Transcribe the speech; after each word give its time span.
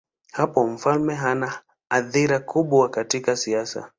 Hapo 0.31 0.67
mfalme 0.67 1.13
hana 1.15 1.61
athira 1.89 2.39
kubwa 2.39 2.89
katika 2.89 3.35
siasa. 3.37 3.89